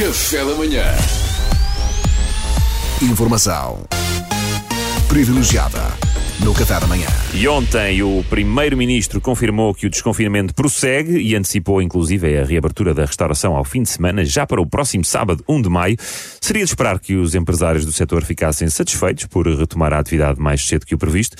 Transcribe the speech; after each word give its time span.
Café 0.00 0.42
da 0.42 0.54
manhã. 0.54 0.82
Informação 3.02 3.84
privilegiada 5.06 5.78
no 6.42 6.54
Café 6.54 6.80
da 6.80 6.86
Manhã. 6.86 7.06
E 7.34 7.46
ontem 7.46 8.02
o 8.02 8.24
Primeiro-Ministro 8.30 9.20
confirmou 9.20 9.74
que 9.74 9.86
o 9.86 9.90
desconfinamento 9.90 10.54
prossegue 10.54 11.18
e 11.18 11.36
antecipou 11.36 11.82
inclusive 11.82 12.38
a 12.38 12.46
reabertura 12.46 12.94
da 12.94 13.04
restauração 13.04 13.54
ao 13.54 13.62
fim 13.62 13.82
de 13.82 13.90
semana, 13.90 14.24
já 14.24 14.46
para 14.46 14.62
o 14.62 14.66
próximo 14.66 15.04
sábado, 15.04 15.44
1 15.46 15.60
de 15.60 15.68
maio. 15.68 15.96
Seria 16.40 16.64
de 16.64 16.70
esperar 16.70 16.98
que 16.98 17.16
os 17.16 17.34
empresários 17.34 17.84
do 17.84 17.92
setor 17.92 18.24
ficassem 18.24 18.70
satisfeitos 18.70 19.26
por 19.26 19.46
retomar 19.46 19.92
a 19.92 19.98
atividade 19.98 20.40
mais 20.40 20.66
cedo 20.66 20.86
que 20.86 20.94
o 20.94 20.98
previsto. 20.98 21.36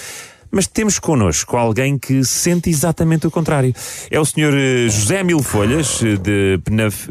Mas 0.50 0.66
temos 0.66 0.98
connosco 0.98 1.56
alguém 1.56 1.98
que 1.98 2.22
sente 2.24 2.68
exatamente 2.68 3.26
o 3.26 3.30
contrário. 3.30 3.74
É 4.10 4.20
o 4.20 4.24
Sr. 4.26 4.52
José 4.90 5.22
Mil 5.22 5.42
Folhas, 5.42 6.02
eh, 6.02 6.16
de 6.18 6.60
Penaf... 6.62 7.08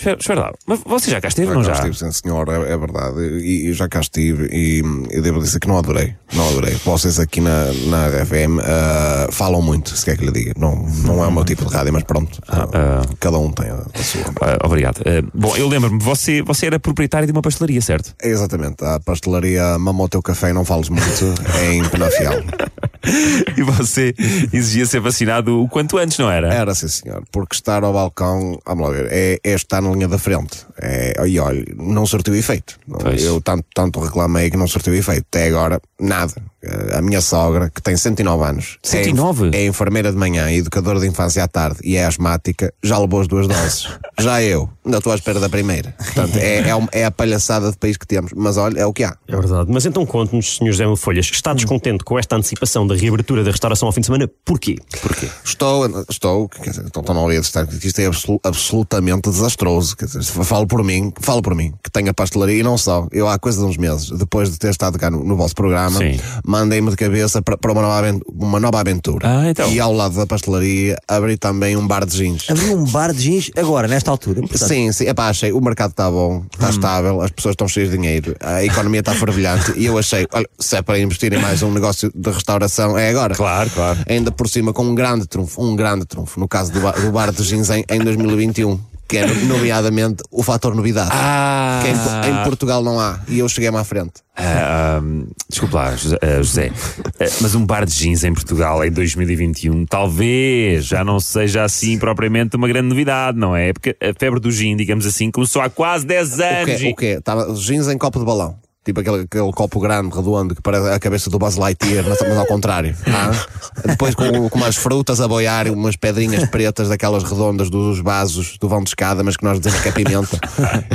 Espera, 0.00 0.40
lá, 0.40 0.52
mas 0.66 0.80
você 0.84 1.10
já 1.10 1.20
cá 1.20 1.28
esteve, 1.28 1.52
não 1.52 1.62
Já 1.62 1.74
já? 1.74 1.82
cá 1.82 1.88
estive, 1.88 2.12
sim 2.12 2.20
senhor, 2.22 2.48
é, 2.48 2.72
é 2.72 2.76
verdade. 2.76 3.20
E, 3.20 3.68
e 3.68 3.72
já 3.72 3.88
cá 3.88 4.00
estive 4.00 4.48
e, 4.50 4.82
e 5.10 5.20
devo 5.20 5.40
dizer 5.40 5.60
que 5.60 5.68
não 5.68 5.78
adorei. 5.78 6.14
Não 6.32 6.48
adorei. 6.48 6.74
Vocês 6.84 7.18
aqui 7.18 7.40
na, 7.40 7.66
na 7.86 8.08
RFM 8.08 8.58
ah, 8.62 9.28
falam 9.30 9.60
muito, 9.60 9.96
se 9.96 10.04
quer 10.04 10.16
que 10.16 10.24
lhe 10.24 10.32
diga. 10.32 10.52
Não, 10.56 10.76
não 11.04 11.22
é 11.22 11.26
o 11.26 11.32
meu 11.32 11.44
tipo 11.44 11.64
de 11.64 11.74
rádio, 11.74 11.92
mas 11.92 12.04
pronto. 12.04 12.40
ah, 12.48 13.02
cada 13.18 13.38
um 13.38 13.50
tem 13.52 13.68
a, 13.68 13.74
a 13.74 14.02
sua. 14.02 14.22
Ah, 14.40 14.58
obrigado. 14.64 15.00
Bom, 15.34 15.56
eu 15.56 15.68
lembro-me, 15.68 15.98
você, 16.02 16.42
você 16.42 16.66
era 16.66 16.78
proprietário 16.80 17.26
de 17.26 17.32
uma 17.32 17.42
pastelaria, 17.42 17.80
certo? 17.80 18.14
É 18.22 18.28
exatamente. 18.28 18.84
A 18.84 19.00
pastelaria 19.00 19.78
Mamou 19.78 20.08
Teu 20.08 20.22
Café, 20.22 20.52
não 20.52 20.64
fales 20.64 20.88
muito, 20.88 21.34
é 21.58 21.74
em 21.74 21.88
Penafiel. 21.88 22.42
E 23.56 23.62
você 23.62 24.14
exigia 24.52 24.86
ser 24.86 25.00
vacinado 25.00 25.62
o 25.62 25.68
quanto 25.68 25.98
antes, 25.98 26.16
não 26.18 26.30
era? 26.30 26.52
Era 26.52 26.74
sim 26.74 26.88
senhor, 26.88 27.22
porque 27.32 27.54
estar 27.54 27.82
ao 27.84 27.92
balcão, 27.92 28.58
vamos 28.66 28.88
lá 28.88 28.94
ver, 28.94 29.08
é, 29.10 29.38
é 29.42 29.52
estar 29.54 29.80
na 29.82 29.90
linha 29.90 30.08
da 30.08 30.18
frente. 30.18 30.64
É, 30.80 31.14
e 31.26 31.38
olha, 31.38 31.64
não 31.76 32.06
surtiu 32.06 32.34
efeito. 32.34 32.78
Pois. 32.88 33.22
Eu 33.22 33.40
tanto, 33.40 33.64
tanto 33.74 34.00
reclamei 34.00 34.50
que 34.50 34.56
não 34.56 34.66
surtiu 34.66 34.94
efeito. 34.94 35.26
Até 35.30 35.46
agora, 35.48 35.80
nada. 36.00 36.32
Eh, 36.62 36.96
A 36.96 37.02
minha 37.02 37.20
sogra, 37.20 37.70
que 37.70 37.82
tem 37.82 37.96
109 37.96 38.44
anos, 38.44 38.78
109? 38.82 39.50
É, 39.52 39.62
é 39.62 39.66
enfermeira 39.66 40.10
de 40.10 40.16
manhã, 40.16 40.50
educadora 40.50 40.98
de 41.00 41.06
infância 41.06 41.42
à 41.44 41.48
tarde 41.48 41.78
e 41.84 41.96
é 41.96 42.04
asmática, 42.06 42.72
já 42.82 42.98
levou 42.98 43.20
as 43.20 43.28
duas 43.28 43.46
doses. 43.46 43.88
já 44.18 44.42
eu, 44.42 44.68
ainda 44.84 44.98
estou 44.98 45.12
à 45.12 45.16
espera 45.16 45.38
da 45.40 45.48
primeira. 45.48 45.94
Portanto, 45.98 46.36
é, 46.36 46.68
é, 46.68 46.76
um- 46.76 46.88
é 46.92 47.04
a 47.04 47.10
palhaçada 47.10 47.70
de 47.70 47.76
país 47.76 47.96
que 47.98 48.06
temos. 48.06 48.32
Mas 48.34 48.56
olha, 48.56 48.78
é 48.80 48.86
o 48.86 48.92
que 48.92 49.04
há. 49.04 49.14
É 49.28 49.36
verdade. 49.36 49.70
Mas 49.70 49.84
então 49.84 50.04
conte-nos, 50.06 50.56
Sr. 50.56 50.66
José 50.72 50.84
Folhas, 50.96 51.30
está 51.32 51.52
descontente 51.52 52.04
com 52.04 52.18
esta 52.18 52.36
antecipação 52.36 52.86
da 52.90 53.00
reabertura 53.00 53.42
da 53.44 53.50
restauração 53.50 53.86
ao 53.86 53.92
fim 53.92 54.00
de 54.00 54.06
semana? 54.06 54.28
Porquê? 54.44 54.76
Porquê? 55.00 55.28
Estou, 55.44 55.86
estou, 56.08 56.48
quer 56.48 56.70
dizer, 56.70 56.86
estou 56.86 57.02
tão 57.02 57.28
a 57.28 57.34
estar 57.34 57.66
que 57.66 57.86
isto 57.86 57.98
é 58.00 58.06
absolu- 58.06 58.40
absolutamente 58.42 59.30
desastroso. 59.30 59.96
Quer 59.96 60.06
dizer, 60.06 60.22
falo 60.22 60.66
por 60.66 60.82
mim, 60.82 61.12
falo 61.20 61.42
por 61.42 61.54
mim, 61.54 61.72
que 61.82 61.90
tenho 61.90 62.10
a 62.10 62.14
pastelaria 62.14 62.60
e 62.60 62.62
não 62.62 62.76
só. 62.78 63.06
Eu 63.12 63.28
há 63.28 63.38
coisa 63.38 63.58
de 63.60 63.64
uns 63.64 63.76
meses, 63.76 64.10
depois 64.10 64.50
de 64.50 64.58
ter 64.58 64.70
estado 64.70 64.98
cá 64.98 65.10
no, 65.10 65.22
no 65.24 65.36
vosso 65.36 65.54
programa, 65.54 65.98
mandei-me 66.44 66.90
de 66.90 66.96
cabeça 66.96 67.42
para, 67.42 67.56
para 67.56 67.72
uma, 67.72 67.82
nova 67.82 68.20
uma 68.34 68.60
nova 68.60 68.80
aventura. 68.80 69.28
Ah, 69.28 69.50
então. 69.50 69.70
E 69.70 69.78
ao 69.80 69.92
lado 69.92 70.16
da 70.16 70.26
pastelaria 70.26 70.96
abri 71.06 71.36
também 71.36 71.76
um 71.76 71.86
bar 71.86 72.04
de 72.04 72.16
jeans. 72.16 72.46
Abrir 72.48 72.70
um 72.70 72.84
bar 72.84 73.12
de 73.12 73.22
jeans 73.22 73.50
agora, 73.56 73.86
nesta 73.86 74.10
altura. 74.10 74.40
Portanto, 74.40 74.68
Sim, 74.68 74.92
sim. 74.92 75.06
Epá, 75.08 75.28
achei, 75.28 75.52
o 75.52 75.60
mercado 75.60 75.90
está 75.90 76.10
bom, 76.10 76.44
está 76.52 76.70
estável, 76.70 77.20
as 77.20 77.30
pessoas 77.30 77.52
estão 77.54 77.68
cheias 77.68 77.90
de 77.90 77.96
dinheiro, 77.96 78.36
a 78.40 78.64
economia 78.64 79.00
está 79.00 79.14
fervilhante 79.14 79.72
e 79.76 79.86
eu 79.86 79.98
achei, 79.98 80.26
olha, 80.32 80.48
se 80.58 80.76
é 80.76 80.82
para 80.82 80.98
investir 80.98 81.32
em 81.32 81.38
mais 81.40 81.62
um 81.62 81.72
negócio 81.72 82.10
de 82.14 82.30
restauração, 82.30 82.79
é 82.98 83.10
agora. 83.10 83.34
Claro, 83.34 83.70
claro. 83.70 83.98
Ainda 84.08 84.30
por 84.30 84.48
cima 84.48 84.72
com 84.72 84.84
um 84.84 84.94
grande 84.94 85.26
trunfo, 85.26 85.62
um 85.62 85.74
grande 85.76 86.04
trunfo, 86.06 86.38
no 86.40 86.48
caso 86.48 86.72
do, 86.72 86.80
bar- 86.80 87.00
do 87.00 87.10
bar 87.12 87.32
de 87.32 87.42
jeans 87.42 87.70
em, 87.70 87.84
em 87.90 87.98
2021. 88.00 88.78
Que 89.08 89.16
é, 89.18 89.26
nomeadamente, 89.26 90.22
o 90.30 90.40
fator 90.40 90.72
novidade. 90.72 91.10
Ah. 91.12 91.82
Que 91.82 91.88
em, 92.28 92.30
em 92.32 92.44
Portugal 92.44 92.80
não 92.80 93.00
há. 93.00 93.18
E 93.26 93.40
eu 93.40 93.48
cheguei-me 93.48 93.76
à 93.76 93.82
frente. 93.82 94.12
Ah, 94.36 95.00
ah, 95.00 95.02
desculpe 95.48 95.74
lá, 95.74 95.96
José, 95.96 96.16
José. 96.38 96.70
Ah, 97.18 97.24
mas 97.40 97.56
um 97.56 97.66
bar 97.66 97.84
de 97.84 97.92
jeans 97.92 98.22
em 98.22 98.32
Portugal 98.32 98.84
em 98.84 98.90
2021 98.92 99.84
talvez 99.86 100.84
já 100.84 101.02
não 101.02 101.18
seja 101.18 101.64
assim 101.64 101.98
propriamente 101.98 102.54
uma 102.56 102.68
grande 102.68 102.88
novidade, 102.88 103.36
não 103.36 103.56
é? 103.56 103.72
Porque 103.72 103.96
a 104.00 104.12
febre 104.16 104.38
do 104.38 104.50
gin, 104.52 104.76
digamos 104.76 105.04
assim, 105.04 105.28
começou 105.30 105.60
há 105.60 105.68
quase 105.68 106.06
10 106.06 106.38
O 106.38 106.42
anos. 106.44 106.80
quê? 106.80 106.88
O 106.92 106.94
quê? 106.94 107.06
Estava 107.18 107.52
jeans 107.54 107.88
em 107.88 107.98
copo 107.98 108.20
de 108.20 108.24
balão. 108.24 108.54
Tipo 108.82 109.00
aquele, 109.00 109.20
aquele 109.24 109.52
copo 109.52 109.78
grande, 109.78 110.08
redondo, 110.16 110.54
que 110.54 110.62
parece 110.62 110.88
a 110.88 110.98
cabeça 110.98 111.28
do 111.28 111.38
Buzz 111.38 111.56
Lightyear, 111.56 112.02
mas, 112.08 112.18
mas 112.22 112.38
ao 112.38 112.46
contrário. 112.46 112.96
Ah? 113.06 113.30
Depois 113.86 114.14
com, 114.14 114.48
com 114.48 114.58
umas 114.58 114.74
frutas 114.76 115.20
a 115.20 115.28
boiar 115.28 115.66
e 115.66 115.70
umas 115.70 115.96
pedrinhas 115.96 116.48
pretas 116.48 116.88
daquelas 116.88 117.22
redondas 117.22 117.68
dos 117.68 117.98
vasos 118.00 118.56
do 118.58 118.70
vão 118.70 118.82
de 118.82 118.88
escada, 118.88 119.22
mas 119.22 119.36
que 119.36 119.44
nós 119.44 119.58
dizemos 119.60 119.80
que 119.82 119.88
é 119.90 119.92
pimenta. 119.92 120.40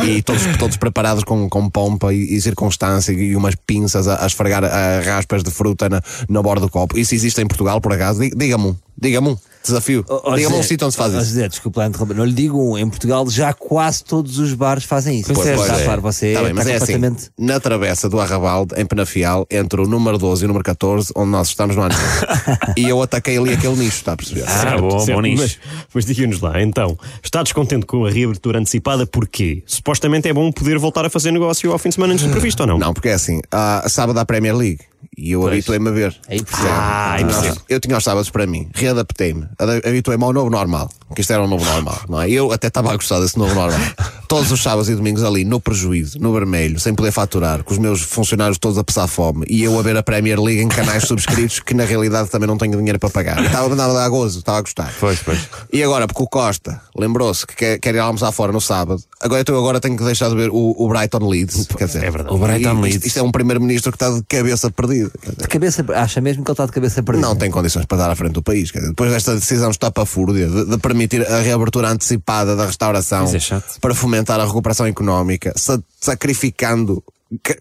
E 0.03 0.24
todos, 0.24 0.41
todos 0.57 0.78
preparados 0.78 1.24
com, 1.24 1.47
com 1.47 1.69
pompa 1.69 2.12
e, 2.12 2.35
e 2.35 2.41
circunstância 2.41 3.12
e 3.12 3.35
umas 3.35 3.53
pinças 3.68 4.07
a, 4.07 4.24
a 4.24 4.25
esfregar 4.25 4.63
a 4.63 5.01
raspas 5.01 5.44
de 5.44 5.51
fruta 5.51 5.88
na, 5.88 6.01
na 6.28 6.41
borda 6.41 6.62
do 6.66 6.72
copo. 6.72 6.97
Isso 6.97 7.13
existe 7.13 7.40
em 7.40 7.45
Portugal, 7.47 7.79
por 7.79 7.94
acaso? 7.94 8.19
Di- 8.19 8.31
Diga-me 8.35 8.66
um. 8.66 8.75
Diga-me 9.00 9.29
um. 9.29 9.38
Desafio. 9.66 10.06
ó, 10.08 10.22
ó, 10.31 10.36
Diga-me 10.36 10.56
um 10.56 10.64
sítio 10.64 10.86
onde 10.86 10.94
se 10.94 10.98
faz 10.98 11.14
isso. 11.14 11.26
José, 11.26 11.48
desculpa 11.48 11.81
lá 11.81 11.88
interromper. 11.88 12.16
Não 12.16 12.26
lhe 12.26 12.34
digo 12.34 12.62
um. 12.62 12.78
Em 12.78 12.88
Portugal 12.88 13.28
já 13.30 13.53
quase 13.53 14.03
todos 14.03 14.38
os 14.38 14.53
bares 14.53 14.84
fazem 14.84 15.20
isso. 15.20 15.34
Pois 15.34 15.48
é, 15.48 15.56
Está 15.56 15.66
pois 15.68 15.81
é. 15.81 15.84
claro, 15.86 16.02
você 16.02 16.34
Tá 16.34 16.44
bem, 16.44 16.53
mas 16.53 16.68
está 16.68 16.92
é 16.94 16.96
assim, 16.98 17.16
na 17.38 17.59
travessa 17.59 18.08
do 18.09 18.20
Arrabalde, 18.20 18.75
em 18.80 18.86
Penafiel, 18.86 19.46
entre 19.50 19.81
o 19.81 19.88
número 19.88 20.18
12 20.18 20.44
e 20.44 20.46
o 20.46 20.48
número 20.48 20.64
14, 20.64 21.12
onde 21.16 21.31
nós 21.31 21.48
estamos 21.50 21.75
no 21.75 21.81
ano. 21.81 21.96
e 22.78 22.88
eu 22.88 23.02
ataquei 23.02 23.38
ali 23.38 23.54
aquele 23.54 23.75
nicho, 23.75 23.98
está 23.98 24.14
a 24.14 24.18
perceber? 24.18 24.46
Ah, 24.48 24.78
bom, 24.78 25.06
bom 25.06 25.22
nicho. 25.22 25.42
Mas, 25.42 25.59
mas 25.94 26.06
diga-nos 26.06 26.42
lá, 26.42 26.62
então, 26.62 26.98
está 27.24 27.42
descontente 27.42 27.86
com 27.86 28.06
a 28.06 28.09
reabertura 28.09 28.59
antecipada? 28.59 29.06
Porquê? 29.06 29.64
Supostamente 29.66 30.28
é 30.28 30.34
bom 30.34 30.52
poder 30.52 30.78
voltar 30.78 31.06
a 31.06 31.09
fazer 31.09 31.31
negócio 31.31 31.72
ao 31.72 31.80
fim 31.80 31.90
de 31.90 31.96
semana 31.96 32.14
antes 32.14 32.25
do 32.25 32.31
previsto, 32.31 32.62
ou 32.62 32.68
não? 32.68 32.78
Não, 32.78 32.94
porque 32.94 33.09
é 33.09 33.14
assim, 33.14 33.42
ah, 33.52 33.84
sábado 33.88 34.20
há 34.20 34.25
Premier 34.25 34.56
League. 34.56 34.80
E 35.18 35.31
eu 35.31 35.48
habituei-me 35.48 35.90
a 35.90 35.92
ver. 35.92 36.16
Aí 36.28 36.42
percebe. 36.44 36.70
Ah, 36.70 37.18
Nós- 37.22 37.36
percebo. 37.38 37.62
eu 37.70 37.80
tinha 37.80 37.98
os 37.98 38.03
sábados 38.03 38.30
para 38.30 38.46
mim, 38.46 38.70
readaptei-me, 38.74 39.48
ada- 39.58 39.78
habituei-me 39.78 40.24
ao 40.24 40.34
novo 40.34 40.50
normal, 40.50 40.90
que 41.16 41.22
isto 41.22 41.31
era 41.31 41.44
o 41.44 41.48
novo 41.48 41.64
normal, 41.64 42.00
não 42.09 42.22
é? 42.22 42.30
Eu 42.30 42.52
até 42.52 42.68
estava 42.68 42.92
a 42.92 42.96
gostar 42.96 43.20
desse 43.22 43.38
novo 43.38 43.54
normal. 43.56 43.80
Todos 44.28 44.52
os 44.52 44.62
sábados 44.62 44.90
e 44.90 44.96
domingos 44.96 45.24
ali, 45.24 45.46
no 45.46 45.59
prejuízo, 45.62 46.18
no 46.20 46.34
vermelho, 46.34 46.80
sem 46.80 46.94
poder 46.96 47.12
faturar, 47.12 47.64
com 47.64 47.72
os 47.72 47.78
meus 47.78 48.02
funcionários 48.02 48.58
todos 48.58 48.75
a 48.78 48.84
passar 48.84 49.08
fome, 49.08 49.46
e 49.48 49.64
eu 49.64 49.78
a 49.80 49.84
ver 49.84 49.96
a 49.96 50.02
Premier 50.02 50.42
League 50.42 50.62
em 50.64 50.68
canais 50.68 51.04
subscritos 51.08 51.59
que 51.59 51.75
na 51.75 51.86
realidade 51.86 52.30
também 52.30 52.48
não 52.48 52.58
tenho 52.58 52.75
dinheiro 52.75 52.98
para 52.98 53.09
pagar. 53.12 53.42
E 53.42 53.46
Estava 53.46 53.72
andava 53.72 53.92
a 53.92 53.96
dar 54.02 54.09
gozo, 54.09 54.40
estava 54.40 54.58
a 54.58 54.62
gostar. 54.62 54.92
Pois, 55.00 55.20
pois. 55.20 55.40
E 55.72 55.84
agora, 55.84 56.08
porque 56.08 56.24
o 56.24 56.28
Costa 56.28 56.81
lembrou-se 56.98 57.46
que 57.46 57.56
quer, 57.56 57.80
quer 57.80 57.94
ir 57.94 58.00
almoçar 58.00 58.31
fora 58.31 58.52
no 58.52 58.59
sábado, 58.59 59.00
agora 59.22 59.42
então 59.42 59.54
eu 59.54 59.62
agora 59.62 59.80
tenho 59.80 59.96
que 59.96 60.04
deixar 60.04 60.28
de 60.30 60.36
ver 60.36 60.50
o, 60.50 60.75
o 60.75 60.90
Brighton 60.90 61.30
Leeds. 61.30 61.68
Quer 61.78 61.86
dizer, 61.86 62.04
É 62.04 62.09
verdade. 62.09 62.34
O 62.36 62.40
Brighton 62.40 62.72
isto- 62.72 62.81
Leeds. 62.81 63.06
Isto 63.06 63.20
é 63.20 63.24
um 63.24 63.31
primeiro-ministro 63.31 63.92
que 63.92 63.96
está 64.04 64.09
de 64.09 64.24
cabeça 64.28 64.72
perdida. 64.72 65.05
De 65.38 65.48
cabeça, 65.48 65.86
acha 65.96 66.22
mesmo 66.22 66.44
que 66.44 66.50
ele 66.50 66.54
está 66.54 66.66
de 66.66 66.72
cabeça 66.72 67.02
perdida? 67.04 67.28
não 67.28 67.36
tem 67.36 67.50
condições 67.52 67.86
para 67.86 67.98
dar 67.98 68.10
à 68.12 68.16
frente 68.16 68.34
do 68.34 68.42
país. 68.44 68.70
Dizer, 68.72 68.88
depois 68.90 69.12
desta 69.12 69.36
decisão 69.36 69.72
estapafúrdia 69.72 70.48
de, 70.48 70.66
de 70.66 70.78
permitir 70.78 71.22
a 71.28 71.40
reabertura 71.42 71.90
antecipada 71.90 72.56
da 72.56 72.66
restauração 72.66 73.26
é 73.26 73.80
para 73.82 73.94
fomentar 73.96 74.40
a 74.40 74.46
recuperação 74.46 74.86
económica, 74.86 75.54
sa- 75.56 75.80
sacrificando 76.00 77.04
ca- 77.44 77.56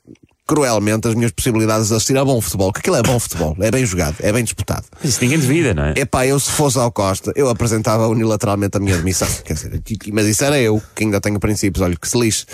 cruelmente 0.47 1.09
as 1.09 1.15
minhas 1.15 1.33
possibilidades 1.33 1.89
de 1.89 1.95
assistir 1.95 2.17
a 2.19 2.25
bom 2.25 2.41
futebol, 2.41 2.73
que 2.73 2.81
aquilo 2.81 2.97
é 2.97 3.03
bom 3.03 3.19
futebol, 3.19 3.57
é 3.61 3.71
bem 3.71 3.85
jogado, 3.87 4.17
é 4.21 4.31
bem 4.33 4.45
disputado. 4.45 4.85
Isso 5.03 5.19
ninguém 5.23 5.39
duvida, 5.39 5.73
não 5.73 5.85
é? 5.85 5.95
Epá, 5.97 6.27
eu 6.27 6.39
se 6.39 6.51
fosse 6.51 6.79
ao 6.79 6.93
Costa, 6.93 7.33
eu 7.35 7.49
apresentava 7.49 8.07
unilateralmente 8.09 8.77
a 8.77 8.81
minha 8.81 8.97
demissão. 8.97 9.29
Quer 9.45 9.55
dizer, 9.55 9.83
mas 10.13 10.27
isso 10.27 10.45
era 10.45 10.61
eu, 10.61 10.83
que 10.95 11.05
ainda 11.05 11.21
tenho 11.21 11.41
princípios, 11.41 11.83
olha, 11.83 11.97
que 11.97 12.09
se 12.09 12.19
lixe. 12.19 12.45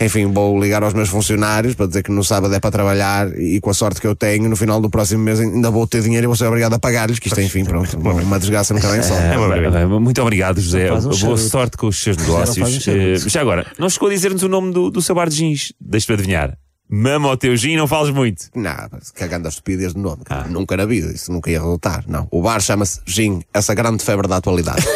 Enfim, 0.00 0.30
vou 0.32 0.60
ligar 0.60 0.82
aos 0.82 0.92
meus 0.92 1.08
funcionários 1.08 1.74
para 1.74 1.86
dizer 1.86 2.02
que 2.02 2.10
no 2.10 2.22
sábado 2.22 2.54
é 2.54 2.60
para 2.60 2.70
trabalhar 2.70 3.28
e 3.38 3.58
com 3.60 3.70
a 3.70 3.74
sorte 3.74 4.00
que 4.00 4.06
eu 4.06 4.14
tenho, 4.14 4.48
no 4.48 4.56
final 4.56 4.80
do 4.80 4.90
próximo 4.90 5.22
mês 5.22 5.40
ainda 5.40 5.70
vou 5.70 5.86
ter 5.86 6.02
dinheiro 6.02 6.26
e 6.26 6.28
vou 6.28 6.36
ser 6.36 6.46
obrigado 6.46 6.74
a 6.74 6.78
pagar-lhes, 6.78 7.18
que 7.18 7.28
isto, 7.28 7.40
enfim, 7.40 7.64
pronto, 7.64 7.98
uma 7.98 8.38
desgraça 8.38 8.74
nunca 8.74 8.88
vem 8.88 9.02
só. 9.02 9.14
É, 9.14 9.60
bem, 9.60 9.70
bem, 9.70 9.86
muito 9.86 10.20
obrigado, 10.20 10.60
José. 10.60 10.92
um 10.92 11.00
Boa 11.00 11.36
sorte 11.38 11.76
com 11.76 11.86
os 11.86 12.02
seus 12.02 12.16
negócios. 12.16 12.86
um. 12.86 12.90
Eh, 12.90 13.16
já 13.16 13.40
agora, 13.40 13.66
não 13.78 13.88
chegou 13.88 14.08
a 14.08 14.12
dizer-nos 14.12 14.42
o 14.42 14.48
nome 14.48 14.72
do, 14.72 14.90
do 14.90 15.00
seu 15.00 15.14
bar 15.14 15.28
de 15.28 15.36
jeans. 15.36 15.72
Deixa-me 15.80 16.14
adivinhar. 16.14 16.56
Mama 16.90 17.28
ao 17.28 17.36
teu 17.36 17.56
gin, 17.56 17.76
não 17.76 17.86
fales 17.86 18.12
muito. 18.12 18.46
Não, 18.54 18.74
cagando 19.14 19.46
a 19.46 19.48
estupidez 19.48 19.94
de 19.94 20.00
nome. 20.00 20.22
Nunca 20.48 20.76
na 20.76 20.84
vida, 20.84 21.12
isso 21.12 21.30
nunca 21.30 21.48
ia 21.48 21.60
resultar. 21.60 22.02
Não. 22.08 22.26
O 22.32 22.42
bar 22.42 22.60
chama-se 22.60 23.00
Gin, 23.06 23.42
essa 23.54 23.72
grande 23.74 24.02
febre 24.02 24.26
da 24.26 24.38
atualidade. 24.38 24.84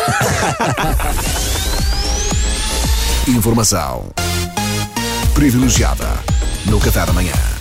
Informação 3.28 4.12
privilegiada 5.34 6.08
no 6.66 6.80
Café 6.80 7.06
da 7.06 7.12
Manhã. 7.12 7.53